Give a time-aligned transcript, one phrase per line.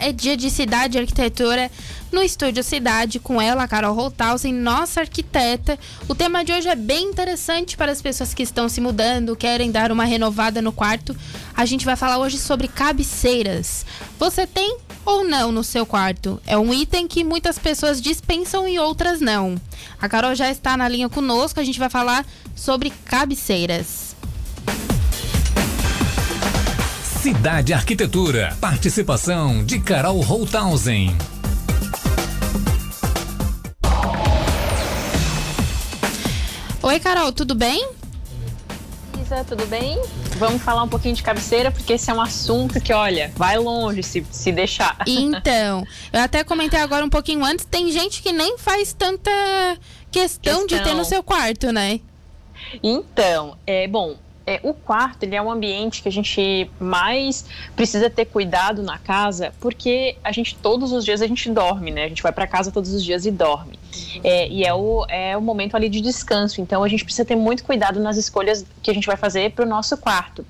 [0.00, 1.70] é dia de cidade e arquitetura
[2.10, 5.78] no Estúdio Cidade com ela, Carol Holthausen, nossa arquiteta.
[6.08, 9.70] O tema de hoje é bem interessante para as pessoas que estão se mudando, querem
[9.70, 11.14] dar uma renovada no quarto.
[11.54, 13.84] A gente vai falar hoje sobre cabeceiras.
[14.18, 16.40] Você tem ou não no seu quarto?
[16.46, 19.60] É um item que muitas pessoas dispensam e outras não.
[20.00, 22.26] A Carol já está na linha conosco, a gente vai falar
[22.56, 24.09] sobre cabeceiras.
[27.20, 28.56] Cidade Arquitetura.
[28.62, 31.14] Participação de Carol Holthausen.
[36.82, 37.90] Oi, Carol, tudo bem?
[39.20, 40.00] Isa, tudo bem?
[40.38, 44.02] Vamos falar um pouquinho de cabeceira, porque esse é um assunto que, olha, vai longe
[44.02, 44.96] se, se deixar.
[45.06, 49.30] Então, eu até comentei agora um pouquinho antes, tem gente que nem faz tanta
[50.10, 50.66] questão, questão.
[50.66, 52.00] de ter no seu quarto, né?
[52.82, 54.16] Então, é bom,
[54.50, 57.44] é, o quarto ele é um ambiente que a gente mais
[57.76, 62.04] precisa ter cuidado na casa, porque a gente todos os dias a gente dorme, né?
[62.04, 63.78] A gente vai para casa todos os dias e dorme.
[64.24, 66.60] É, e é o, é o momento ali de descanso.
[66.60, 69.64] Então a gente precisa ter muito cuidado nas escolhas que a gente vai fazer para
[69.64, 70.44] o nosso quarto.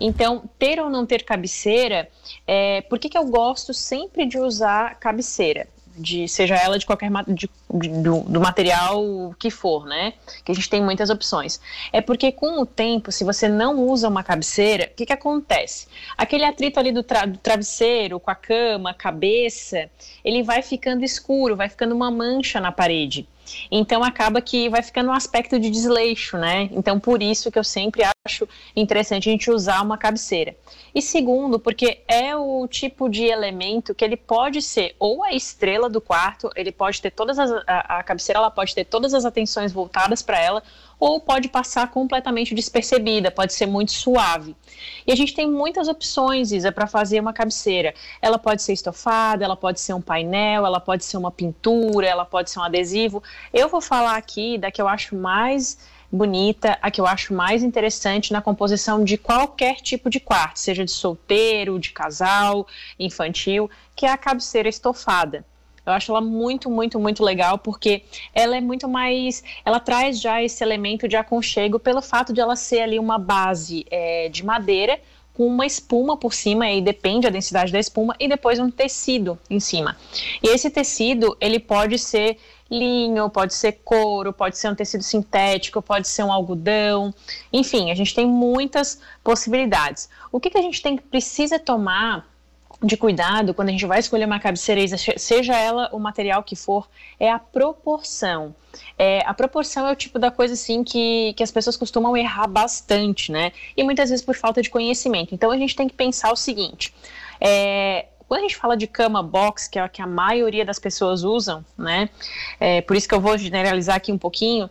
[0.00, 2.08] Então, ter ou não ter cabeceira,
[2.46, 5.68] é, por que, que eu gosto sempre de usar cabeceira?
[5.96, 10.14] De seja ela de qualquer de, do, do, material que for, né?
[10.44, 11.60] Que a gente tem muitas opções.
[11.92, 15.86] É porque com o tempo, se você não usa uma cabeceira, o que, que acontece?
[16.16, 19.90] Aquele atrito ali do, tra, do travesseiro com a cama, cabeça,
[20.24, 23.28] ele vai ficando escuro, vai ficando uma mancha na parede.
[23.70, 26.68] Então acaba que vai ficando um aspecto de desleixo, né?
[26.72, 30.56] Então por isso que eu sempre acho interessante a gente usar uma cabeceira.
[30.94, 35.88] E segundo, porque é o tipo de elemento que ele pode ser ou a estrela
[35.88, 39.24] do quarto, ele pode ter todas as a, a cabeceira, ela pode ter todas as
[39.24, 40.62] atenções voltadas para ela,
[41.02, 44.54] ou pode passar completamente despercebida, pode ser muito suave.
[45.04, 47.92] E a gente tem muitas opções, Isa, para fazer uma cabeceira.
[48.20, 52.24] Ela pode ser estofada, ela pode ser um painel, ela pode ser uma pintura, ela
[52.24, 53.20] pode ser um adesivo.
[53.52, 55.76] Eu vou falar aqui da que eu acho mais
[56.12, 60.84] bonita, a que eu acho mais interessante na composição de qualquer tipo de quarto, seja
[60.84, 62.64] de solteiro, de casal,
[62.96, 65.44] infantil, que é a cabeceira estofada.
[65.84, 69.42] Eu acho ela muito, muito, muito legal porque ela é muito mais.
[69.64, 73.84] Ela traz já esse elemento de aconchego pelo fato de ela ser ali uma base
[73.90, 75.00] é, de madeira
[75.34, 79.38] com uma espuma por cima, e depende da densidade da espuma, e depois um tecido
[79.48, 79.96] em cima.
[80.42, 82.36] E esse tecido, ele pode ser
[82.70, 87.14] linho, pode ser couro, pode ser um tecido sintético, pode ser um algodão,
[87.52, 90.08] enfim, a gente tem muitas possibilidades.
[90.30, 92.31] O que, que a gente tem que precisa tomar
[92.82, 94.82] de cuidado quando a gente vai escolher uma cabeceira,
[95.16, 96.88] seja ela o material que for,
[97.18, 98.54] é a proporção.
[98.98, 102.46] É, a proporção é o tipo da coisa assim que, que as pessoas costumam errar
[102.46, 103.52] bastante, né?
[103.76, 105.34] E muitas vezes por falta de conhecimento.
[105.34, 106.92] Então a gente tem que pensar o seguinte:
[107.40, 110.78] é, quando a gente fala de cama box, que é a que a maioria das
[110.78, 112.08] pessoas usam, né?
[112.58, 114.70] É, por isso que eu vou generalizar aqui um pouquinho.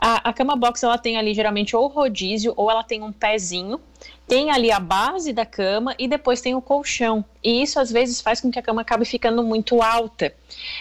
[0.00, 3.78] A, a cama box ela tem ali geralmente ou rodízio ou ela tem um pezinho,
[4.26, 7.22] tem ali a base da cama e depois tem o colchão.
[7.44, 10.32] E isso às vezes faz com que a cama acabe ficando muito alta.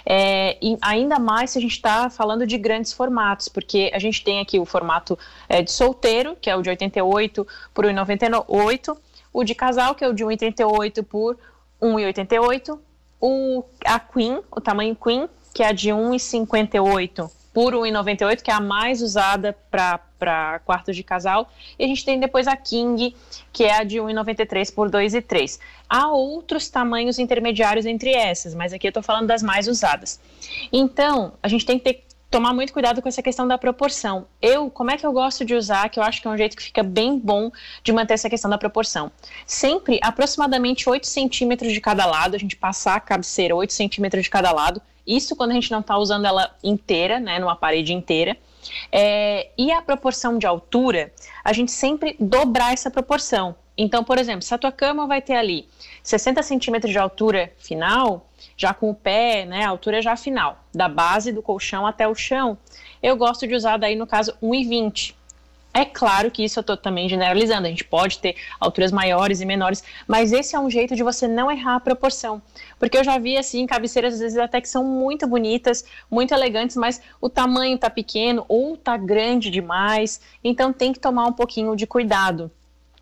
[0.06, 4.24] É, e ainda mais se a gente está falando de grandes formatos, porque a gente
[4.24, 5.19] tem aqui o formato
[5.50, 8.97] é, de solteiro, que é o de 88 por 1,98,
[9.34, 11.38] o de casal, que é o de 1,38 por
[11.81, 12.80] 1,88,
[13.19, 18.53] o, a Queen, o tamanho Queen, que é a de 1,58 por 1,98, que é
[18.53, 21.51] a mais usada para quartos de casal.
[21.77, 23.13] E a gente tem depois a King,
[23.51, 25.59] que é a de 1,93 por 2,3.
[25.89, 30.21] Há outros tamanhos intermediários entre essas, mas aqui eu estou falando das mais usadas.
[30.71, 34.27] Então, a gente tem que ter tomar muito cuidado com essa questão da proporção.
[34.41, 36.55] Eu, como é que eu gosto de usar, que eu acho que é um jeito
[36.55, 37.51] que fica bem bom
[37.83, 39.11] de manter essa questão da proporção?
[39.45, 44.29] Sempre aproximadamente 8 centímetros de cada lado, a gente passar a cabeceira 8 centímetros de
[44.29, 48.37] cada lado, isso quando a gente não está usando ela inteira, né, numa parede inteira.
[48.91, 51.11] É, e a proporção de altura,
[51.43, 53.55] a gente sempre dobrar essa proporção.
[53.77, 55.67] Então, por exemplo, se a tua cama vai ter ali
[56.03, 60.89] 60 centímetros de altura final, já com o pé, né, a altura já final, da
[60.89, 62.57] base do colchão até o chão,
[63.01, 65.15] eu gosto de usar daí, no caso, 1,20.
[65.79, 69.45] É claro que isso eu estou também generalizando, a gente pode ter alturas maiores e
[69.45, 72.41] menores, mas esse é um jeito de você não errar a proporção.
[72.77, 76.75] Porque eu já vi, assim, cabeceiras às vezes até que são muito bonitas, muito elegantes,
[76.75, 81.73] mas o tamanho está pequeno ou está grande demais, então tem que tomar um pouquinho
[81.77, 82.51] de cuidado.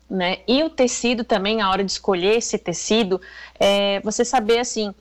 [0.08, 0.38] Né?
[0.46, 3.20] E o tecido também, a hora de escolher esse tecido,
[3.58, 4.94] é você saber assim,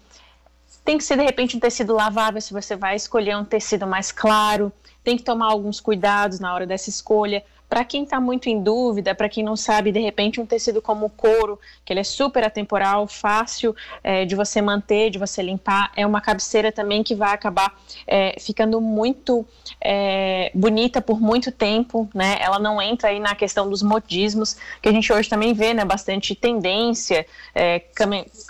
[0.83, 4.12] tem que ser de repente um tecido lavável se você vai escolher um tecido mais
[4.12, 8.62] claro, tem que tomar alguns cuidados na hora dessa escolha para quem está muito em
[8.62, 12.04] dúvida, para quem não sabe, de repente um tecido como o couro, que ele é
[12.04, 17.14] super atemporal, fácil é, de você manter, de você limpar, é uma cabeceira também que
[17.14, 17.75] vai acabar
[18.06, 19.46] é, ficando muito
[19.81, 22.38] é, bonita por muito tempo, né?
[22.40, 25.84] Ela não entra aí na questão dos modismos, que a gente hoje também vê, né?
[25.84, 27.81] Bastante tendência é,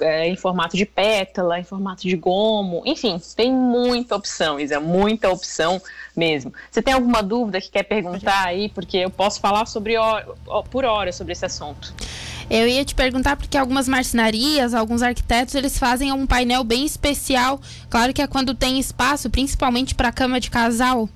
[0.02, 5.30] é, em formato de pétala, em formato de gomo, enfim, tem muita opção, Isa, muita
[5.30, 5.82] opção
[6.16, 6.54] mesmo.
[6.70, 8.70] Você tem alguma dúvida que quer perguntar aí?
[8.70, 9.96] Porque eu posso falar sobre
[10.70, 11.94] por hora sobre esse assunto.
[12.50, 17.60] Eu ia te perguntar porque algumas marcenarias, alguns arquitetos, eles fazem um painel bem especial.
[17.90, 21.10] Claro que é quando tem espaço, principalmente para cama de casal.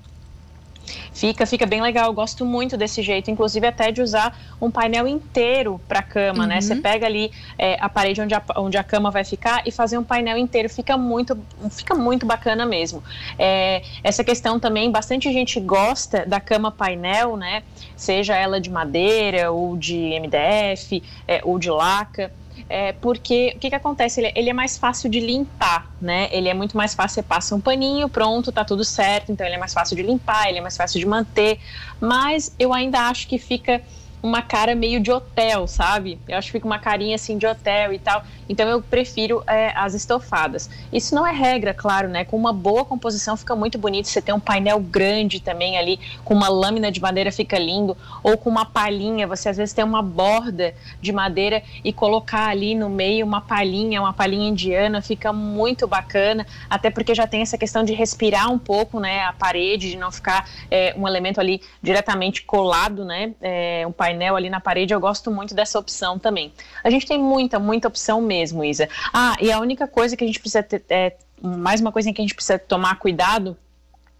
[1.12, 2.06] Fica, fica bem legal.
[2.06, 6.48] Eu gosto muito desse jeito, inclusive até de usar um painel inteiro para cama, uhum.
[6.48, 6.60] né?
[6.60, 6.82] Você uhum.
[6.82, 10.04] pega ali é, a parede onde a, onde a cama vai ficar e fazer um
[10.04, 10.68] painel inteiro.
[10.68, 11.38] Fica muito,
[11.70, 13.02] fica muito bacana mesmo.
[13.38, 17.62] É, essa questão também, bastante gente gosta da cama painel, né?
[17.96, 22.32] Seja ela de madeira ou de MDF é, ou de laca
[22.68, 24.20] é, porque o que, que acontece?
[24.20, 26.28] Ele, ele, é mais fácil de limpar, né?
[26.32, 29.56] Ele é muito mais fácil, você passa um paninho, pronto, tá tudo certo, então ele
[29.56, 31.58] é mais fácil de limpar, ele é mais fácil de manter,
[32.00, 33.82] mas eu ainda acho que fica
[34.22, 36.18] uma cara meio de hotel, sabe?
[36.28, 38.22] Eu acho que fica uma carinha assim de hotel e tal.
[38.48, 40.70] Então eu prefiro é, as estofadas.
[40.92, 42.24] Isso não é regra, claro, né?
[42.24, 44.06] Com uma boa composição fica muito bonito.
[44.06, 47.96] Você tem um painel grande também ali, com uma lâmina de madeira fica lindo.
[48.22, 52.74] Ou com uma palhinha, você às vezes tem uma borda de madeira e colocar ali
[52.74, 56.46] no meio uma palhinha, uma palhinha indiana, fica muito bacana.
[56.70, 59.24] Até porque já tem essa questão de respirar um pouco, né?
[59.24, 63.32] A parede, de não ficar é, um elemento ali diretamente colado, né?
[63.40, 66.52] É, um painel painel ali na parede, eu gosto muito dessa opção também.
[66.84, 68.88] A gente tem muita, muita opção mesmo, Isa.
[69.12, 72.12] Ah, e a única coisa que a gente precisa ter, é, mais uma coisa em
[72.12, 73.56] que a gente precisa tomar cuidado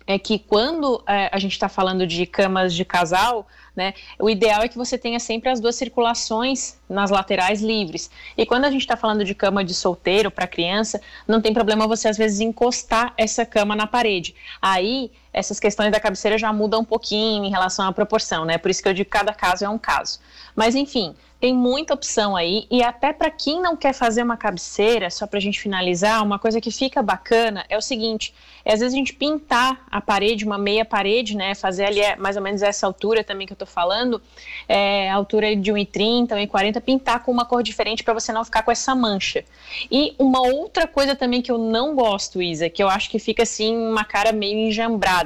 [0.05, 4.63] é que quando é, a gente está falando de camas de casal, né, o ideal
[4.63, 8.11] é que você tenha sempre as duas circulações nas laterais livres.
[8.37, 11.87] E quando a gente está falando de cama de solteiro para criança, não tem problema
[11.87, 14.35] você às vezes encostar essa cama na parede.
[14.61, 18.59] Aí essas questões da cabeceira já mudam um pouquinho em relação à proporção, né?
[18.59, 20.21] Por isso que eu digo que cada caso é um caso.
[20.55, 25.11] Mas enfim, tem muita opção aí e até para quem não quer fazer uma cabeceira,
[25.11, 28.33] só para a gente finalizar, uma coisa que fica bacana é o seguinte:
[28.65, 31.53] é às vezes a gente pintar a parede, uma meia parede, né?
[31.57, 34.23] Fazer ali é mais ou menos essa altura também que eu estou falando,
[34.69, 38.71] é, altura de 1,30, 1,40, pintar com uma cor diferente para você não ficar com
[38.71, 39.45] essa mancha.
[39.91, 43.43] E uma outra coisa também que eu não gosto, Isa, que eu acho que fica
[43.43, 45.22] assim uma cara meio enjambrada.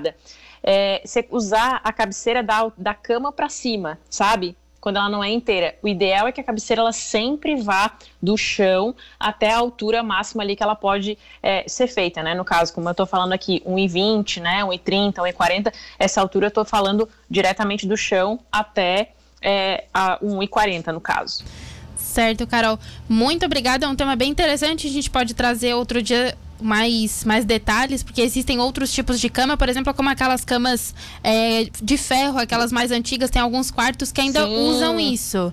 [0.62, 4.56] É, você usar a cabeceira da, da cama para cima, sabe?
[4.87, 5.75] quando ela não é inteira.
[5.82, 7.90] O ideal é que a cabeceira ela sempre vá
[8.22, 12.37] do chão até a altura máxima ali que ela pode é, ser feita, né?
[12.37, 14.62] No caso, como eu estou falando aqui, 1,20, né?
[14.62, 19.10] 1,30, 1,40, essa altura eu estou falando diretamente do chão até
[19.42, 21.42] é, a 1,40 no caso.
[21.96, 22.78] Certo, Carol.
[23.08, 23.87] Muito obrigada.
[23.87, 24.87] É um tema bem interessante.
[24.87, 29.56] A gente pode trazer outro dia mais, mais detalhes, porque existem outros tipos de cama,
[29.56, 34.20] por exemplo, como aquelas camas é, de ferro, aquelas mais antigas, tem alguns quartos que
[34.20, 34.56] ainda Sim.
[34.56, 35.53] usam isso.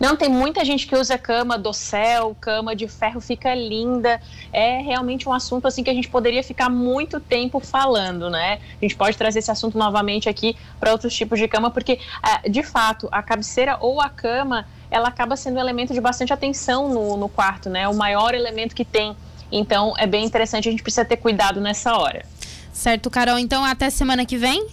[0.00, 4.20] Não, tem muita gente que usa cama do céu, cama de ferro, fica linda.
[4.52, 8.58] É realmente um assunto assim que a gente poderia ficar muito tempo falando, né?
[8.80, 12.48] A gente pode trazer esse assunto novamente aqui para outros tipos de cama, porque é,
[12.48, 16.88] de fato a cabeceira ou a cama ela acaba sendo um elemento de bastante atenção
[16.88, 17.88] no, no quarto, né?
[17.88, 19.16] O maior elemento que tem
[19.50, 22.24] então é bem interessante, a gente precisa ter cuidado nessa hora.
[22.72, 23.38] Certo, Carol.
[23.38, 24.66] Então até semana que vem?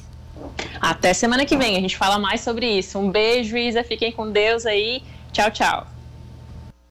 [0.82, 3.00] Até semana que vem, a gente fala mais sobre isso.
[3.00, 3.84] Um beijo, Isa.
[3.84, 5.02] Fiquem com Deus aí.
[5.32, 5.93] Tchau, tchau.